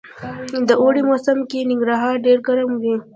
[0.67, 2.95] د اوړي موسم کي ننګرهار ډير ګرم وي